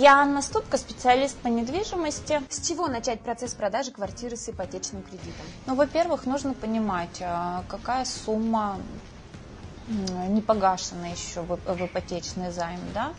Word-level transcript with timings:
Я 0.00 0.20
Анна 0.20 0.42
Ступка, 0.42 0.78
специалист 0.78 1.36
по 1.38 1.48
недвижимости. 1.48 2.40
С 2.50 2.68
чего 2.68 2.86
начать 2.86 3.20
процесс 3.20 3.52
продажи 3.52 3.90
квартиры 3.90 4.36
с 4.36 4.48
ипотечным 4.48 5.02
кредитом? 5.02 5.44
Ну, 5.66 5.74
во-первых, 5.74 6.24
нужно 6.24 6.54
понимать, 6.54 7.20
а, 7.20 7.64
какая 7.68 8.04
сумма 8.04 8.78
не 10.28 10.40
погашена 10.40 11.08
еще 11.08 11.40
в 11.40 11.84
ипотечный 11.84 12.52
займ, 12.52 12.78
да. 12.94 13.12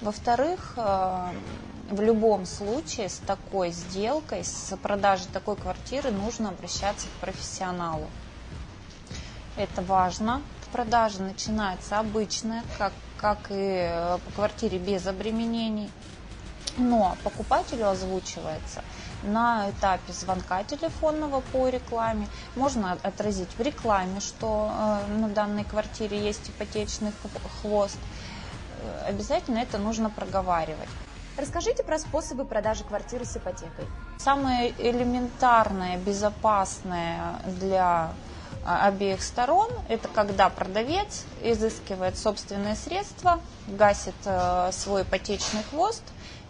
Во-вторых, 0.00 0.74
а, 0.76 1.32
в 1.90 2.00
любом 2.00 2.46
случае 2.46 3.08
с 3.08 3.18
такой 3.18 3.72
сделкой, 3.72 4.44
с 4.44 4.76
продажей 4.76 5.26
такой 5.32 5.56
квартиры 5.56 6.12
нужно 6.12 6.50
обращаться 6.50 7.08
к 7.08 7.20
профессионалу. 7.20 8.06
Это 9.56 9.82
важно. 9.82 10.40
Продажа 10.70 11.20
начинается 11.20 11.98
обычная, 11.98 12.62
как 12.78 12.92
как 13.22 13.38
и 13.50 13.86
э, 13.88 14.18
по 14.24 14.32
квартире 14.32 14.78
без 14.78 15.06
обременений. 15.06 15.90
Но 16.76 17.16
покупателю 17.22 17.88
озвучивается 17.88 18.82
на 19.22 19.70
этапе 19.70 20.12
звонка 20.12 20.64
телефонного 20.64 21.40
по 21.52 21.68
рекламе. 21.68 22.26
Можно 22.56 22.98
отразить 23.02 23.50
в 23.56 23.60
рекламе, 23.60 24.20
что 24.20 24.70
э, 25.08 25.18
на 25.18 25.28
данной 25.28 25.64
квартире 25.64 26.18
есть 26.18 26.50
ипотечный 26.50 27.12
хвост. 27.60 27.98
Э, 28.82 29.08
обязательно 29.08 29.58
это 29.58 29.78
нужно 29.78 30.10
проговаривать. 30.10 30.88
Расскажите 31.36 31.82
про 31.82 31.98
способы 31.98 32.44
продажи 32.44 32.84
квартиры 32.84 33.24
с 33.24 33.36
ипотекой. 33.36 33.86
Самое 34.18 34.74
элементарное, 34.78 35.96
безопасное 35.96 37.36
для 37.46 38.12
обеих 38.64 39.22
сторон. 39.22 39.70
Это 39.88 40.08
когда 40.08 40.48
продавец 40.48 41.24
изыскивает 41.42 42.18
собственные 42.18 42.76
средства, 42.76 43.40
гасит 43.66 44.14
э, 44.24 44.70
свой 44.72 45.02
ипотечный 45.02 45.62
хвост, 45.70 46.02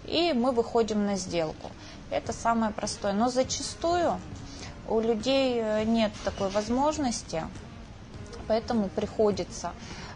и 0.05 0.33
мы 0.33 0.52
выходим 0.52 1.06
на 1.06 1.16
сделку. 1.16 1.70
Это 2.10 2.33
самое 2.33 2.72
простое. 2.72 3.12
Но 3.12 3.28
зачастую 3.28 4.20
у 4.88 5.00
людей 5.00 5.60
э, 5.62 5.84
нет 5.84 6.12
такой 6.24 6.50
возможности, 6.50 7.44
поэтому 8.53 8.89
приходится 8.89 9.72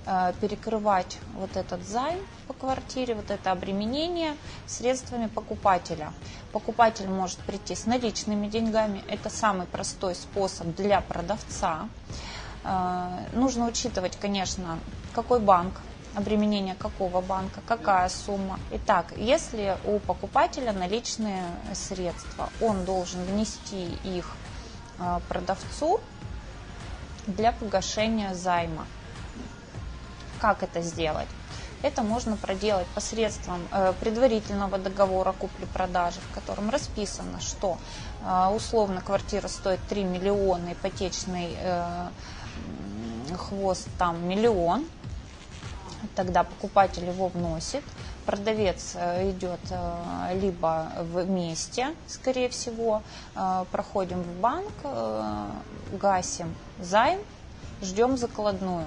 Э, 0.08 0.32
перекрывать 0.40 1.18
вот 1.34 1.56
этот 1.56 1.84
займ 1.84 2.20
по 2.46 2.54
квартире, 2.54 3.16
вот 3.16 3.32
это 3.32 3.50
обременение 3.50 4.36
средствами 4.64 5.26
покупателя. 5.26 6.12
Покупатель 6.52 7.08
может 7.08 7.38
прийти 7.38 7.74
с 7.74 7.86
наличными 7.86 8.46
деньгами. 8.46 9.02
Это 9.08 9.30
самый 9.30 9.66
простой 9.66 10.14
способ 10.14 10.76
для 10.76 11.00
продавца. 11.00 11.88
Э, 12.62 13.26
нужно 13.32 13.66
учитывать, 13.66 14.16
конечно, 14.16 14.78
какой 15.12 15.40
банк, 15.40 15.80
обременение 16.14 16.76
какого 16.76 17.20
банка, 17.20 17.60
какая 17.66 18.08
сумма. 18.08 18.60
Итак, 18.70 19.12
если 19.16 19.76
у 19.84 19.98
покупателя 19.98 20.72
наличные 20.72 21.42
средства, 21.74 22.48
он 22.60 22.84
должен 22.84 23.24
внести 23.24 23.88
их 24.04 24.30
э, 25.00 25.18
продавцу 25.28 26.00
для 27.26 27.52
погашения 27.52 28.34
займа. 28.34 28.86
Как 30.40 30.62
это 30.62 30.80
сделать? 30.82 31.28
Это 31.82 32.02
можно 32.02 32.36
проделать 32.36 32.86
посредством 32.88 33.60
э, 33.70 33.92
предварительного 34.00 34.78
договора 34.78 35.32
купли-продажи, 35.32 36.20
в 36.30 36.34
котором 36.34 36.70
расписано, 36.70 37.40
что 37.40 37.78
э, 38.24 38.48
условно 38.54 39.00
квартира 39.00 39.46
стоит 39.48 39.80
3 39.88 40.04
миллиона, 40.04 40.72
ипотечный 40.72 41.56
э, 41.58 42.08
хвост 43.36 43.88
там 43.98 44.26
миллион, 44.26 44.86
тогда 46.14 46.44
покупатель 46.44 47.04
его 47.04 47.28
вносит, 47.28 47.84
продавец 48.26 48.96
идет 49.22 49.60
либо 50.34 50.88
вместе, 51.00 51.94
скорее 52.08 52.48
всего, 52.48 53.02
проходим 53.70 54.22
в 54.22 54.40
банк, 54.40 54.72
гасим 55.92 56.54
займ, 56.80 57.20
ждем 57.82 58.16
закладную. 58.16 58.86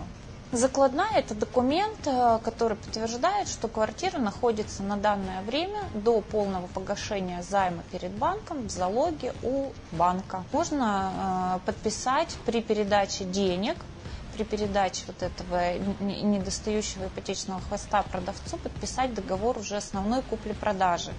Закладная– 0.52 1.12
это 1.16 1.36
документ, 1.36 2.08
э, 2.08 2.40
который 2.44 2.76
подтверждает, 2.76 3.48
что 3.48 3.68
квартира 3.68 4.18
находится 4.18 4.82
на 4.82 4.98
данное 4.98 5.44
время 5.44 5.80
до 5.94 6.22
полного 6.22 6.66
погашения 6.66 7.44
займа 7.44 7.84
перед 7.92 8.10
банком 8.14 8.68
в 8.68 8.72
залоге 8.72 9.36
у 9.44 9.68
банка. 9.92 10.44
Можно 10.52 11.60
э, 11.62 11.66
подписать 11.68 12.36
при 12.48 12.64
передаче 12.64 13.26
денег, 13.26 13.76
при 14.40 14.46
передаче 14.46 15.04
вот 15.08 15.22
этого 15.22 15.78
недостающего 16.00 17.08
ипотечного 17.08 17.60
хвоста 17.60 18.04
продавцу 18.04 18.56
подписать 18.58 19.14
договор 19.14 19.58
уже 19.58 19.76
основной 19.76 20.22
купли-продажи. 20.22 21.12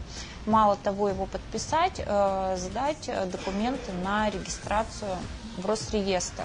Мало 0.47 0.77
того, 0.77 1.11
его 1.11 1.27
подписать, 1.27 1.99
э, 1.99 2.57
сдать 2.59 3.11
документы 3.31 3.93
на 4.03 4.31
регистрацию 4.31 5.17
в 5.59 5.67
Росреестр. 5.67 6.45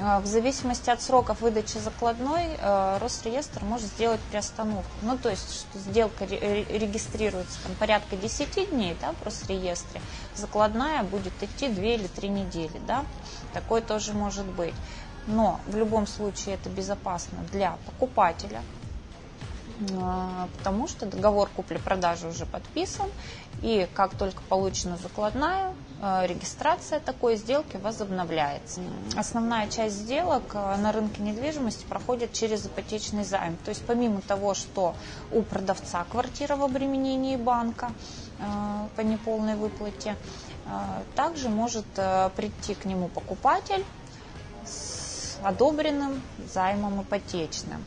А, 0.00 0.20
в 0.20 0.26
зависимости 0.26 0.88
от 0.90 1.02
сроков 1.02 1.40
выдачи 1.40 1.78
закладной 1.78 2.56
э, 2.58 2.98
Росреестр 2.98 3.64
может 3.64 3.86
сделать 3.88 4.20
приостановку. 4.30 4.90
Ну, 5.02 5.18
то 5.18 5.28
есть, 5.28 5.52
что 5.52 5.78
сделка 5.78 6.24
регистрируется 6.24 7.58
там, 7.62 7.74
порядка 7.74 8.16
10 8.16 8.70
дней 8.70 8.96
да, 9.00 9.12
в 9.20 9.24
Росреестре, 9.24 10.00
закладная 10.34 11.02
будет 11.02 11.34
идти 11.42 11.68
2 11.68 11.84
или 11.84 12.06
3 12.06 12.28
недели. 12.28 12.80
Да? 12.86 13.04
Такое 13.52 13.82
тоже 13.82 14.14
может 14.14 14.46
быть. 14.46 14.74
Но 15.26 15.60
в 15.66 15.76
любом 15.76 16.06
случае 16.06 16.56
это 16.56 16.68
безопасно 16.68 17.38
для 17.52 17.76
покупателя, 17.86 18.62
а, 20.00 20.48
потому 20.58 20.88
что 20.88 21.06
договор 21.06 21.48
купли-продажи 21.54 22.28
уже 22.28 22.46
подписан, 22.46 23.08
и 23.62 23.88
как 23.94 24.14
только 24.16 24.42
получена 24.48 24.96
закладная, 24.96 25.72
а, 26.00 26.26
регистрация 26.26 26.98
такой 26.98 27.36
сделки 27.36 27.76
возобновляется. 27.76 28.80
Основная 29.16 29.68
часть 29.68 29.96
сделок 29.96 30.42
а, 30.54 30.76
на 30.76 30.90
рынке 30.90 31.22
недвижимости 31.22 31.84
проходит 31.84 32.32
через 32.32 32.66
ипотечный 32.66 33.24
займ. 33.24 33.56
То 33.64 33.68
есть 33.68 33.84
помимо 33.86 34.20
того, 34.20 34.54
что 34.54 34.94
у 35.30 35.42
продавца 35.42 36.04
квартира 36.10 36.56
в 36.56 36.64
обременении 36.64 37.36
банка 37.36 37.92
по 38.96 39.02
неполной 39.02 39.54
выплате, 39.54 40.16
также 41.14 41.48
может 41.48 41.86
прийти 42.34 42.74
к 42.74 42.84
нему 42.86 43.06
покупатель 43.06 43.84
одобренным 45.44 46.22
займом 46.52 47.02
ипотечным. 47.02 47.84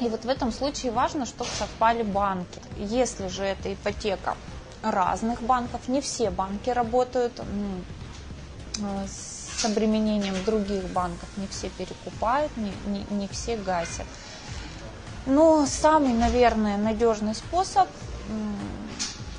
И 0.00 0.08
вот 0.08 0.24
в 0.24 0.28
этом 0.28 0.52
случае 0.52 0.92
важно, 0.92 1.26
чтобы 1.26 1.50
совпали 1.50 2.02
банки. 2.02 2.60
Если 2.76 3.28
же 3.28 3.44
это 3.44 3.72
ипотека 3.72 4.36
разных 4.82 5.42
банков, 5.42 5.86
не 5.88 6.00
все 6.00 6.30
банки 6.30 6.70
работают 6.70 7.38
э, 7.38 9.06
с 9.06 9.64
обременением 9.64 10.34
других 10.44 10.84
банков, 10.88 11.28
не 11.36 11.46
все 11.46 11.68
перекупают, 11.68 12.50
не, 12.56 12.72
не, 12.86 13.06
не 13.10 13.28
все 13.28 13.56
гасят. 13.56 14.06
Но 15.26 15.66
самый, 15.66 16.12
наверное, 16.14 16.76
надежный 16.76 17.34
способ 17.34 17.88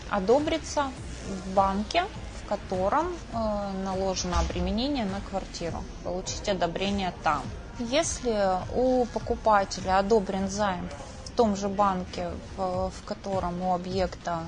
одобриться 0.09 0.91
в 1.27 1.53
банке, 1.53 2.05
котором 2.53 3.07
э, 3.33 3.71
наложено 3.83 4.39
обременение 4.39 5.05
на 5.05 5.21
квартиру, 5.29 5.83
получить 6.03 6.47
одобрение 6.49 7.13
там. 7.23 7.41
Если 7.79 8.37
у 8.75 9.05
покупателя 9.05 9.97
одобрен 9.97 10.49
займ 10.49 10.87
в 11.25 11.31
том 11.31 11.55
же 11.55 11.67
банке, 11.67 12.29
в, 12.57 12.91
котором 13.05 13.61
у 13.63 13.73
объекта 13.73 14.39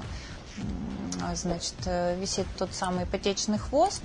значит, 1.33 1.75
э, 1.85 2.15
висит 2.19 2.45
тот 2.57 2.73
самый 2.73 3.05
ипотечный 3.05 3.57
хвост, 3.57 4.03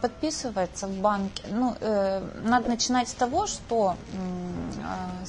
подписывается 0.00 0.86
в 0.86 0.96
банке. 1.00 1.42
Ну, 1.50 1.76
э, 1.80 2.22
надо 2.42 2.68
начинать 2.68 3.08
с 3.08 3.14
того, 3.14 3.46
что 3.46 3.96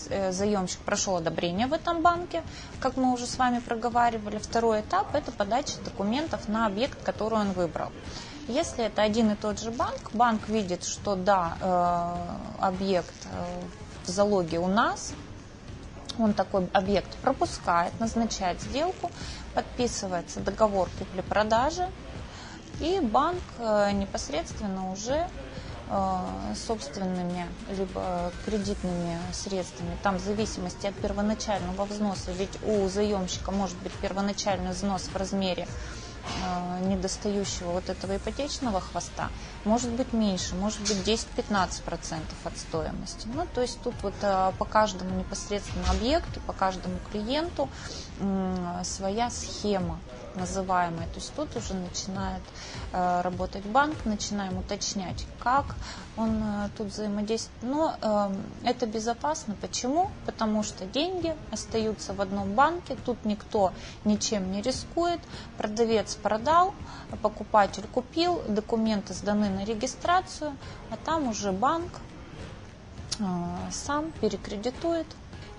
э, 0.10 0.32
заемщик 0.32 0.80
прошел 0.80 1.18
одобрение 1.18 1.68
в 1.68 1.74
этом 1.74 2.02
банке, 2.02 2.44
как 2.80 2.98
мы 2.98 3.14
уже 3.14 3.26
с 3.26 3.38
вами 3.38 3.60
проговаривали. 3.60 4.38
Второй 4.38 4.82
этап– 4.82 5.08
это 5.14 5.32
подача 5.32 5.80
документов 5.84 6.48
на 6.48 6.66
объект, 6.66 7.02
который 7.04 7.40
он 7.40 7.52
выбрал. 7.52 7.92
Если 8.48 8.84
это 8.84 9.04
один 9.04 9.32
и 9.32 9.36
тот 9.36 9.60
же 9.60 9.72
банк, 9.72 10.12
банк 10.14 10.48
видит, 10.50 10.84
что 10.84 11.16
да, 11.16 11.58
э, 11.62 12.66
объект 12.66 13.14
э, 13.26 13.62
в 14.06 14.10
залоге 14.10 14.60
у 14.60 14.68
нас, 14.68 15.14
он 16.18 16.34
такой 16.34 16.68
объект 16.74 17.16
пропускает, 17.18 17.98
назначает 18.00 18.60
сделку, 18.62 19.12
подписывается 19.54 20.40
договор 20.40 20.90
купли-продажи, 20.98 21.88
и 22.80 23.00
банк 23.00 23.44
э, 23.58 23.92
непосредственно 23.92 24.92
уже 24.92 25.28
собственными 26.56 27.48
либо 27.76 28.32
кредитными 28.46 29.18
средствами, 29.34 29.98
там 30.04 30.18
в 30.18 30.20
зависимости 30.20 30.86
от 30.86 30.94
первоначального 30.96 31.84
взноса, 31.86 32.32
ведь 32.32 32.60
у 32.64 32.88
заемщика 32.88 33.52
может 33.52 33.76
быть 33.78 33.92
первоначальный 33.94 34.72
взнос 34.72 35.10
в 35.12 35.16
размере 35.16 35.68
э, 36.44 36.86
недостающего 36.86 37.72
вот 37.72 37.90
этого 37.90 38.18
ипотечного 38.18 38.80
хвоста 38.80 39.30
может 39.66 39.92
быть 39.92 40.14
меньше, 40.14 40.56
может 40.56 40.80
быть 40.82 40.98
10-15% 41.06 42.20
от 42.44 42.58
стоимости. 42.58 43.28
Ну, 43.34 43.46
то 43.54 43.62
есть 43.62 43.82
тут 43.82 43.96
вот 44.02 44.14
э, 44.22 44.52
по 44.58 44.66
каждому 44.66 45.18
непосредственно 45.18 45.90
объекту, 45.92 46.40
по 46.42 46.54
каждому 46.54 46.96
клиенту 47.12 47.70
своя 48.84 49.30
схема 49.30 49.98
называемая. 50.36 51.08
То 51.08 51.16
есть 51.16 51.34
тут 51.36 51.56
уже 51.56 51.74
начинает 51.74 52.42
э, 52.92 53.22
работать 53.22 53.66
банк, 53.66 53.96
начинаем 54.06 54.58
уточнять, 54.58 55.26
как 55.40 55.76
он 56.18 56.42
э, 56.44 56.70
тут 56.78 56.88
взаимодействует. 56.88 57.64
Но 57.64 57.96
э, 58.02 58.30
это 58.64 58.86
безопасно. 58.86 59.56
Почему? 59.60 60.12
Потому 60.26 60.64
что 60.64 60.86
деньги 60.86 61.36
остаются 61.52 62.14
в 62.14 62.22
одном 62.22 62.54
банке, 62.54 62.96
тут 63.06 63.26
никто 63.26 63.74
ничем 64.06 64.52
не 64.52 64.62
рискует. 64.62 65.20
Продавец 65.58 66.16
продал, 66.16 66.74
покупатель 67.22 67.88
купил, 67.88 68.42
документы 68.48 69.14
сданы 69.14 69.49
на 69.50 69.66
регистрацию, 69.66 70.56
а 70.90 70.98
там 70.98 71.28
уже 71.28 71.52
банк 71.52 71.92
э, 73.20 73.24
сам 73.72 74.12
перекредитует. 74.22 75.08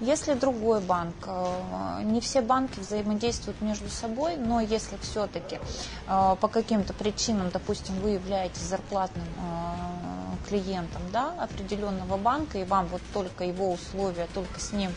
Если 0.00 0.32
другой 0.32 0.80
банк, 0.80 1.14
э, 1.26 2.02
не 2.04 2.20
все 2.20 2.40
банки 2.40 2.80
взаимодействуют 2.80 3.60
между 3.60 3.90
собой, 3.90 4.36
но 4.36 4.60
если 4.60 4.96
все-таки 5.02 5.58
э, 6.08 6.36
по 6.40 6.48
каким-то 6.48 6.94
причинам, 6.94 7.50
допустим, 7.50 7.94
вы 8.00 8.10
являетесь 8.10 8.62
зарплатным 8.62 9.26
клиентом 10.50 11.02
да, 11.12 11.32
определенного 11.40 12.16
банка, 12.16 12.58
и 12.58 12.64
вам 12.64 12.86
вот 12.88 13.00
только 13.14 13.44
его 13.44 13.72
условия, 13.72 14.26
только 14.34 14.58
с 14.60 14.72
ним 14.72 14.92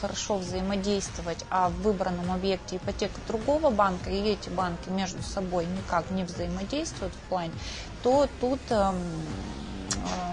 хорошо 0.00 0.36
взаимодействовать, 0.36 1.44
а 1.50 1.70
в 1.70 1.82
выбранном 1.82 2.30
объекте 2.30 2.76
ипотека 2.76 3.18
другого 3.26 3.70
банка, 3.70 4.10
и 4.10 4.20
эти 4.28 4.48
банки 4.48 4.90
между 4.90 5.22
собой 5.22 5.66
никак 5.66 6.10
не 6.10 6.24
взаимодействуют 6.24 7.14
в 7.14 7.28
плане, 7.28 7.52
то 8.02 8.28
тут 8.40 8.60
эм, 8.70 8.96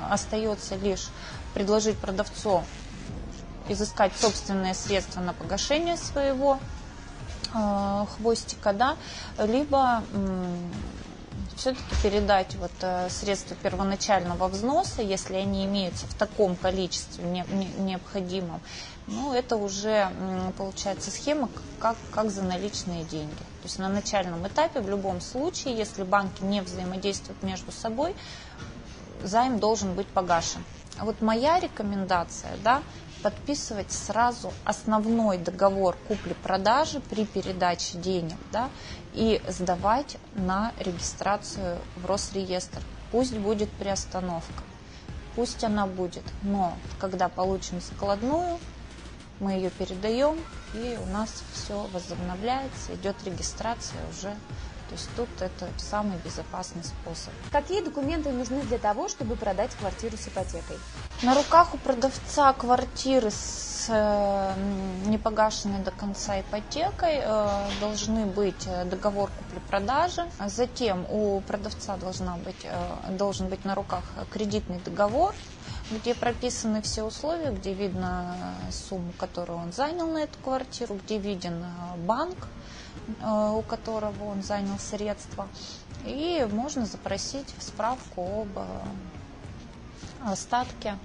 остается 0.10 0.76
лишь 0.76 1.10
предложить 1.54 1.98
продавцу 1.98 2.64
изыскать 3.70 4.12
собственные 4.20 4.74
средства 4.74 5.22
на 5.22 5.34
погашение 5.34 5.98
своего 5.98 6.60
э, 7.54 8.06
хвостика, 8.16 8.74
да, 8.74 8.98
либо 9.38 10.04
э, 10.12 10.56
все-таки 11.56 11.96
передать 12.02 12.56
вот 12.56 12.72
э, 12.82 13.10
средства 13.10 13.56
первоначального 13.56 14.48
взноса, 14.48 15.02
если 15.02 15.36
они 15.36 15.66
имеются 15.66 16.06
в 16.08 16.14
таком 16.14 16.56
количестве 16.56 17.24
не, 17.24 17.46
не, 17.50 17.68
необходимом, 17.84 18.62
ну, 19.08 19.34
это 19.34 19.58
уже 19.58 20.10
получается 20.58 21.12
схема 21.12 21.50
как, 21.80 21.98
как 22.12 22.30
за 22.30 22.42
наличные 22.42 23.04
деньги. 23.04 23.34
То 23.34 23.66
есть 23.66 23.80
на 23.80 23.90
начальном 23.90 24.48
этапе 24.48 24.80
в 24.80 24.90
любом 24.90 25.22
случае, 25.22 25.76
если 25.76 26.04
банки 26.04 26.44
не 26.44 26.62
взаимодействуют 26.62 27.44
между 27.44 27.72
собой, 27.72 28.16
займ 29.24 29.60
должен 29.60 29.94
быть 29.94 30.08
погашен. 30.08 30.64
А 30.98 31.06
вот 31.06 31.22
моя 31.22 31.60
рекомендация, 31.60 32.52
да, 32.64 32.84
подписывать 33.24 33.92
сразу 33.92 34.52
основной 34.66 35.38
договор 35.38 35.98
купли-продажи 36.08 37.00
при 37.00 37.26
передаче 37.26 37.98
денег 37.98 38.38
да, 38.52 38.70
и 39.14 39.42
сдавать 39.48 40.18
на 40.36 40.74
регистрацию 40.78 41.78
в 41.96 42.06
Росреестр. 42.06 42.82
Пусть 43.12 43.38
будет 43.38 43.70
приостановка, 43.72 44.64
пусть 45.36 45.64
она 45.64 45.88
будет, 45.88 46.24
но 46.42 46.74
когда 47.00 47.30
получим 47.30 47.80
закладную, 47.80 48.60
мы 49.40 49.54
ее 49.54 49.70
передаем, 49.70 50.38
и 50.74 50.98
у 51.02 51.06
нас 51.12 51.44
все 51.54 51.88
возобновляется, 51.94 52.96
идет 52.96 53.16
регистрация 53.24 54.00
уже 54.10 54.36
то 54.94 54.98
есть 54.98 55.10
тут 55.16 55.42
это 55.42 55.68
самый 55.78 56.20
безопасный 56.24 56.84
способ. 56.84 57.34
Какие 57.52 57.82
документы 57.82 58.30
нужны 58.30 58.62
для 58.62 58.78
того, 58.78 59.08
чтобы 59.08 59.36
продать 59.36 59.72
квартиру 59.76 60.16
с 60.18 60.28
ипотекой? 60.28 60.78
На 61.24 61.34
руках 61.34 61.74
у 61.74 61.78
продавца 61.78 62.54
квартиры 62.54 63.32
с 63.32 63.88
э, 63.90 64.54
непогашенной 65.08 65.80
до 65.80 65.90
конца 65.90 66.40
ипотекой 66.42 67.22
э, 67.24 67.68
должны 67.82 68.28
быть 68.28 68.68
э, 68.68 68.86
договор 68.86 69.32
купли-продажи. 69.32 70.30
Затем 70.46 71.08
у 71.10 71.42
продавца 71.42 71.98
должна 71.98 72.38
быть, 72.38 72.68
должен 73.18 73.50
быть 73.50 73.66
на 73.66 73.74
руках 73.74 74.04
кредитный 74.32 74.80
договор, 74.86 75.34
где 75.90 76.14
прописаны 76.14 76.84
все 76.84 77.02
условия, 77.02 77.50
где 77.50 77.74
видно 77.74 78.36
сумму, 78.70 79.12
которую 79.18 79.58
он 79.58 79.74
занял 79.74 80.06
на 80.06 80.20
эту 80.20 80.38
квартиру, 80.44 81.00
где 81.04 81.18
виден 81.18 81.66
банк, 82.06 82.38
у 83.22 83.62
которого 83.62 84.26
он 84.26 84.44
занял 84.44 84.78
средства. 84.80 85.48
И 86.06 86.46
можно 86.52 86.86
запросить 86.86 87.48
справку 87.60 88.42
об 88.42 88.58
э, 88.58 88.66
остатке 90.26 90.98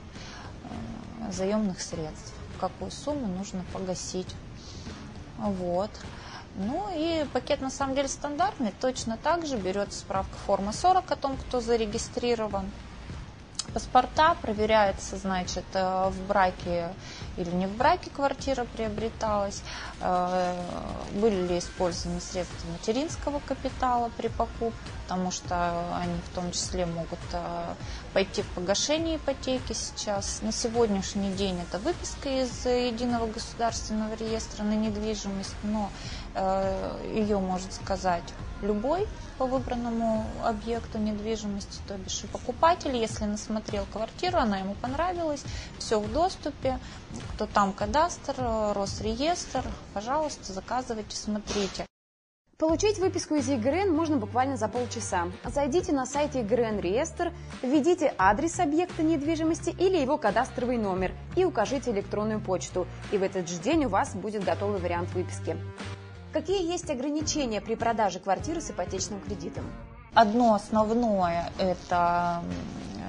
э, 0.65 1.33
заемных 1.33 1.81
средств, 1.81 2.35
какую 2.61 2.91
сумму 2.91 3.27
нужно 3.27 3.65
погасить. 3.73 4.35
Вот. 5.39 5.91
Ну 6.57 6.89
и 6.93 7.25
пакет 7.33 7.61
на 7.61 7.71
самом 7.71 7.95
деле 7.95 8.09
стандартный, 8.09 8.73
точно 8.81 9.17
так 9.17 9.47
же 9.47 9.57
берется 9.57 10.01
справка 10.01 10.37
форма 10.47 10.73
40 10.73 11.09
о 11.09 11.17
том, 11.17 11.37
кто 11.37 11.61
зарегистрирован, 11.61 12.69
паспорта, 13.73 14.35
проверяется, 14.43 15.17
значит, 15.17 15.65
э, 15.75 16.11
в 16.11 16.27
браке 16.27 16.89
или 17.39 17.51
не 17.51 17.67
в 17.67 17.77
браке 17.77 18.11
квартира 18.11 18.65
приобреталась, 18.65 19.63
э, 20.01 20.55
были 21.13 21.47
ли 21.47 21.59
использованы 21.59 22.21
средства 22.21 22.69
материнского 22.71 23.41
капитала 23.41 24.11
при 24.17 24.29
покупке, 24.29 24.91
потому 25.05 25.31
что 25.31 25.95
они 25.97 26.15
в 26.31 26.35
том 26.35 26.51
числе 26.53 26.87
могут 26.87 27.21
э, 27.33 27.75
пойти 28.13 28.43
в 28.43 28.49
погашение 28.49 29.17
ипотеки 29.17 29.73
сейчас. 29.73 30.41
На 30.43 30.53
сегодняшний 30.53 31.31
день 31.33 31.61
это 31.61 31.79
выписка 31.79 32.29
из 32.29 32.67
Единого 32.67 33.27
государственного 33.27 34.15
реестра 34.15 34.65
на 34.65 34.75
недвижимость, 34.75 35.55
но 35.63 35.91
ее 37.13 37.39
может 37.39 37.73
сказать 37.73 38.23
любой 38.63 39.07
по 39.39 39.47
выбранному 39.47 40.27
объекту 40.45 40.99
недвижимости, 40.99 41.79
то 41.87 41.97
бишь 41.97 42.25
и 42.25 42.27
покупатель, 42.27 42.95
если 42.97 43.25
насмотрел 43.25 43.87
квартиру, 43.93 44.39
она 44.39 44.59
ему 44.59 44.75
понравилась, 44.75 45.45
все 45.79 46.01
в 46.01 46.13
доступе, 46.13 46.79
кто 47.35 47.47
там 47.47 47.73
кадастр, 47.73 48.35
Росреестр, 48.75 49.65
пожалуйста, 49.95 50.53
заказывайте, 50.53 51.17
смотрите. 51.17 51.87
Получить 52.59 52.99
выписку 52.99 53.37
из 53.37 53.49
ЕГРН 53.49 53.95
можно 53.95 54.17
буквально 54.17 54.57
за 54.57 54.67
полчаса. 54.67 55.29
Зайдите 55.45 55.93
на 55.93 56.07
сайте 56.07 56.41
ЕГРН 56.41 56.81
реестр, 56.81 57.33
введите 57.63 58.13
адрес 58.19 58.59
объекта 58.59 59.05
недвижимости 59.05 59.71
или 59.71 59.97
его 59.97 60.19
кадастровый 60.19 60.77
номер 60.77 61.13
и 61.37 61.45
укажите 61.45 61.93
электронную 61.93 62.41
почту. 62.41 62.89
И 63.13 63.17
в 63.17 63.23
этот 63.23 63.49
же 63.49 63.59
день 63.61 63.85
у 63.85 63.89
вас 63.89 64.13
будет 64.17 64.43
готовый 64.43 64.81
вариант 64.81 65.13
выписки. 65.15 65.57
Какие 66.33 66.69
есть 66.69 66.91
ограничения 66.91 67.61
при 67.61 67.77
продаже 67.77 68.19
квартиры 68.19 68.61
с 68.61 68.73
ипотечным 68.73 69.21
кредитом? 69.21 69.65
Одно 70.13 70.55
основное– 70.55 71.53
это 71.59 72.43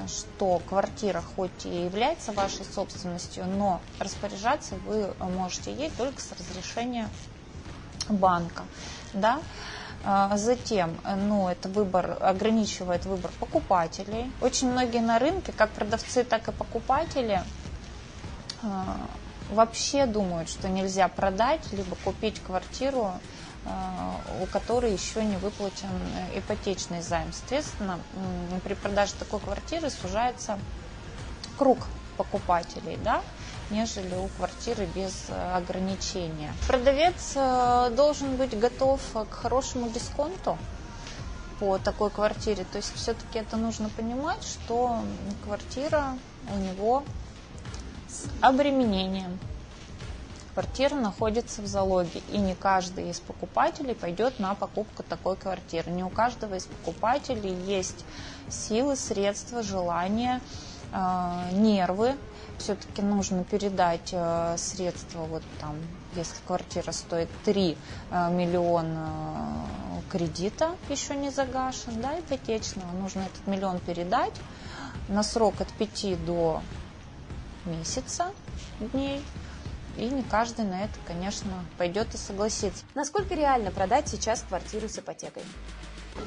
что 0.10 0.60
квартира 0.68 1.22
хоть 1.36 1.66
и 1.66 1.86
является 1.86 2.32
вашей 2.32 2.66
собственностью, 2.66 3.46
но 3.46 3.82
распоряжаться 4.00 4.76
вы 4.86 5.14
можете 5.20 5.74
ей 5.74 5.90
только 5.92 6.20
с 6.22 6.32
разрешения 6.32 7.10
банка. 8.10 8.64
Да? 9.14 9.40
А 10.04 10.38
затем, 10.38 10.98
ну, 11.28 11.50
это 11.50 11.68
выбор, 11.70 12.18
ограничивает 12.22 13.06
выбор 13.06 13.32
покупателей. 13.40 14.32
Очень 14.42 14.72
многие 14.72 15.02
на 15.02 15.20
рынке, 15.20 15.52
как 15.52 15.70
продавцы, 15.72 16.24
так 16.24 16.48
и 16.48 16.52
покупатели, 16.52 17.42
а, 18.64 18.96
вообще 19.50 20.06
думают, 20.06 20.50
что 20.50 20.70
нельзя 20.70 21.08
продать, 21.10 21.62
либо 21.74 21.96
купить 22.04 22.42
квартиру, 22.42 23.12
у 24.42 24.46
которой 24.48 24.94
еще 24.94 25.24
не 25.24 25.38
выплачен 25.38 25.90
ипотечный 26.34 27.02
займ. 27.02 27.32
Соответственно, 27.34 28.00
при 28.64 28.74
продаже 28.74 29.14
такой 29.20 29.40
квартиры 29.40 29.90
сужается 29.90 30.58
круг 31.58 31.78
покупателей, 32.18 32.98
да, 33.04 33.22
нежели 33.70 34.14
у 34.16 34.28
квартиры 34.28 34.88
без 34.94 35.26
э, 35.30 35.54
ограничения. 35.56 36.54
Продавец 36.68 37.34
э, 37.36 37.92
должен 37.96 38.36
быть 38.36 38.58
готов 38.60 39.00
к 39.14 39.34
хорошему 39.34 39.90
дисконту 39.90 40.58
по 41.60 41.78
такой 41.78 42.10
квартире. 42.10 42.66
То 42.72 42.78
есть 42.78 42.94
все-таки 42.96 43.40
это 43.40 43.56
нужно 43.56 43.90
понимать, 43.90 44.44
что 44.44 45.00
квартира 45.46 46.18
у 46.54 46.60
него 46.60 47.04
с 48.10 48.26
обременением. 48.42 49.40
Квартира 50.54 50.96
находится 50.96 51.62
в 51.62 51.68
залоге, 51.68 52.22
и 52.32 52.38
не 52.38 52.56
каждый 52.56 53.10
из 53.10 53.20
покупателей 53.20 53.96
пойдет 53.96 54.40
на 54.40 54.56
покупку 54.56 55.04
такой 55.04 55.36
квартиры. 55.36 55.92
Не 55.92 56.04
у 56.04 56.10
каждого 56.10 56.56
из 56.56 56.66
покупателей 56.66 57.54
есть 57.66 58.06
силы, 58.50 58.96
средства, 58.96 59.64
желания, 59.64 60.42
э, 60.92 61.52
нервы. 61.52 62.16
Все-таки 62.58 63.02
нужно 63.02 63.44
передать 63.44 64.10
э, 64.12 64.56
средства, 64.58 65.20
вот 65.26 65.44
там, 65.62 65.76
если 66.16 66.36
квартира 66.46 66.92
стоит 66.92 67.30
3 67.46 67.78
э, 68.12 68.32
миллиона 68.32 69.66
кредита 70.10 70.76
еще 70.90 71.16
не 71.16 71.30
загашен, 71.30 72.02
да, 72.02 72.20
ипотечного. 72.20 72.92
Нужно 72.92 73.22
этот 73.22 73.46
миллион 73.48 73.80
передать 73.80 74.34
на 75.08 75.24
срок 75.24 75.62
от 75.62 75.72
5 75.74 76.26
до 76.26 76.62
месяца 77.66 78.32
дней. 78.80 79.24
И 80.00 80.06
не 80.06 80.24
каждый 80.24 80.64
на 80.64 80.86
это, 80.86 80.94
конечно, 81.06 81.52
пойдет 81.78 82.14
и 82.14 82.18
согласится. 82.18 82.86
Насколько 82.96 83.36
реально 83.36 83.70
продать 83.70 84.08
сейчас 84.08 84.46
квартиру 84.48 84.88
с 84.88 84.98
ипотекой? 84.98 85.44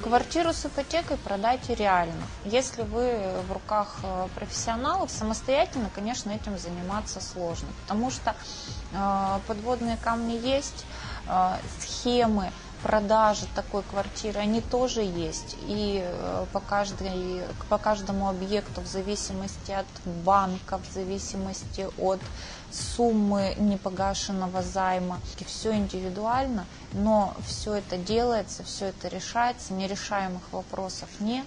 Квартиру 0.02 0.52
с 0.52 0.67
ипотекой 0.67 1.17
продать 1.17 1.71
реально. 1.71 2.23
Если 2.45 2.83
вы 2.83 3.19
в 3.49 3.52
руках 3.52 3.97
э, 4.02 4.29
профессионалов, 4.35 5.11
самостоятельно, 5.11 5.88
конечно, 5.95 6.31
этим 6.31 6.59
заниматься 6.59 7.21
сложно, 7.21 7.69
потому 7.83 8.11
что 8.11 8.35
э, 8.93 9.38
подводные 9.47 9.97
камни 9.97 10.35
есть, 10.35 10.85
э, 11.26 11.57
схемы, 11.81 12.52
продажи 12.83 13.47
такой 13.55 13.83
квартиры, 13.83 14.41
они 14.41 14.61
тоже 14.61 15.03
есть. 15.03 15.57
И 15.67 16.03
э, 16.05 16.47
по, 16.53 16.61
каждой, 16.61 17.43
по 17.69 17.79
каждому 17.79 18.29
объекту, 18.29 18.81
в 18.81 18.87
зависимости 18.87 19.71
от 19.71 19.87
банка, 20.25 20.79
в 20.79 20.93
зависимости 20.93 21.87
от 21.99 22.21
суммы 22.71 23.55
непогашенного 23.59 24.62
займа, 24.62 25.21
все 25.47 25.75
индивидуально, 25.75 26.67
но 26.93 27.35
все 27.47 27.75
это 27.75 27.97
делается, 27.97 28.65
все 28.65 28.87
это 28.87 29.09
решается, 29.09 29.75
нерешаемых 29.75 30.43
вопросов 30.53 31.09
нет 31.21 31.47